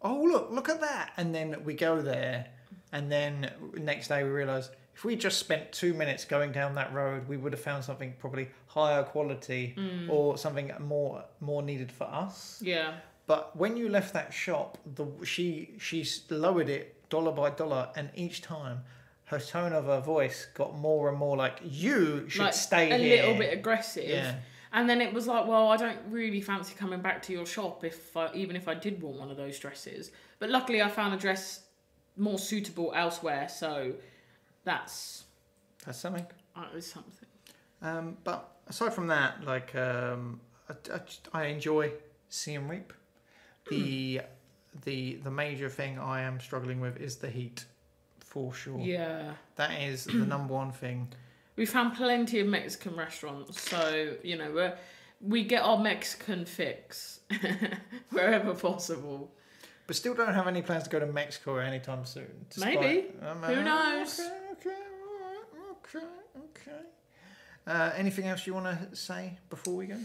[0.00, 2.48] oh look, look at that, and then we go there,
[2.92, 6.92] and then next day we realise if we just spent two minutes going down that
[6.92, 10.08] road, we would have found something probably higher quality mm.
[10.08, 12.60] or something more more needed for us.
[12.62, 12.94] Yeah.
[13.26, 18.10] But when you left that shop, the she she lowered it dollar by dollar, and
[18.14, 18.80] each time
[19.26, 22.98] her tone of her voice got more and more like you should like, stay a
[22.98, 23.22] here.
[23.22, 24.08] little bit aggressive.
[24.08, 24.34] Yeah.
[24.72, 27.84] And then it was like, well, I don't really fancy coming back to your shop
[27.84, 30.12] if I, even if I did want one of those dresses.
[30.38, 31.64] But luckily, I found a dress
[32.16, 33.92] more suitable elsewhere, so
[34.64, 35.24] that's
[35.84, 36.26] That's something.
[36.56, 37.28] uh, it's something.
[37.82, 41.92] Um, but aside from that, like um, I, I, I enjoy
[42.28, 42.92] Siem Reap.
[43.68, 44.22] The
[44.84, 47.64] the the major thing I am struggling with is the heat,
[48.20, 48.80] for sure.
[48.80, 49.32] Yeah.
[49.56, 51.08] That is the number one thing.
[51.56, 54.68] We found plenty of Mexican restaurants, so you know we
[55.20, 57.20] we get our Mexican fix
[58.10, 59.30] wherever possible.
[59.86, 62.46] But still don't have any plans to go to Mexico anytime soon.
[62.56, 63.06] Maybe.
[63.20, 64.20] Um, Who knows?
[64.52, 64.76] Okay, okay,
[65.72, 66.06] okay,
[66.38, 66.80] okay.
[67.66, 69.94] Uh, anything else you want to say before we go?
[69.94, 70.00] Um,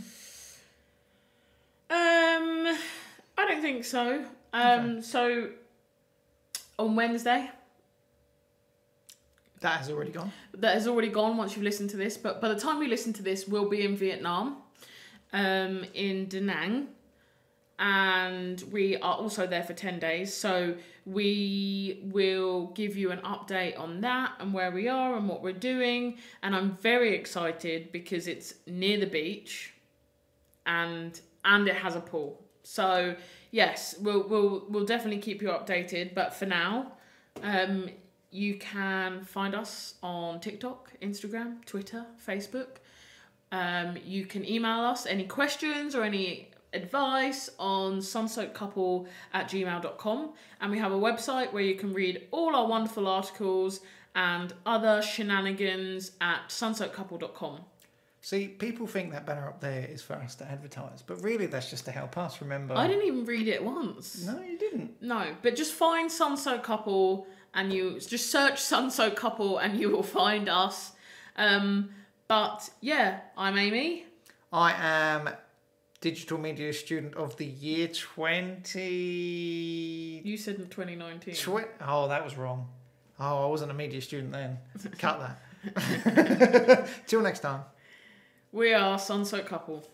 [3.37, 4.25] I don't think so.
[4.53, 5.49] Um, so
[6.77, 7.49] on Wednesday,
[9.61, 10.31] That has already gone.
[10.53, 13.13] that has already gone once you've listened to this, but by the time we listen
[13.13, 14.57] to this, we'll be in Vietnam,
[15.33, 16.87] um, in Da Nang,
[17.79, 20.33] and we are also there for 10 days.
[20.33, 25.41] So we will give you an update on that and where we are and what
[25.41, 26.17] we're doing.
[26.41, 29.73] And I'm very excited because it's near the beach
[30.65, 32.43] and and it has a pool.
[32.63, 33.15] So
[33.51, 36.13] yes, we'll we'll we'll definitely keep you updated.
[36.13, 36.93] But for now,
[37.41, 37.89] um,
[38.31, 42.77] you can find us on TikTok, Instagram, Twitter, Facebook.
[43.51, 50.33] Um, you can email us any questions or any advice on sunsoakcouple at gmail.com.
[50.61, 53.79] And we have a website where you can read all our wonderful articles
[54.15, 57.61] and other shenanigans at sunsoakcouple.com.
[58.21, 61.69] See, people think that banner up there is for us to advertise, but really that's
[61.69, 62.75] just to help us remember.
[62.75, 64.25] I didn't even read it once.
[64.25, 65.01] No, you didn't.
[65.01, 67.25] No, but just find Sunsoak Couple
[67.57, 70.91] and you just search Sunsoak Couple and you will find us.
[71.35, 71.89] Um,
[72.27, 74.03] but yeah, I'm Aimée.
[74.53, 75.29] I am
[75.99, 80.21] digital media student of the year 20.
[80.23, 81.33] You said in 2019.
[81.33, 82.67] Tw- oh, that was wrong.
[83.19, 84.59] Oh, I wasn't a media student then.
[84.99, 86.87] Cut that.
[87.07, 87.61] Till next time.
[88.51, 89.89] We are Sunsoak Couple.